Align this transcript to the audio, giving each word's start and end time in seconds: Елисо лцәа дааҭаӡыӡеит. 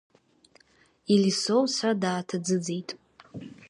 Елисо 1.13 1.57
лцәа 1.63 1.91
дааҭаӡыӡеит. 2.01 2.89